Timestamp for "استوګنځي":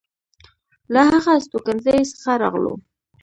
1.39-1.97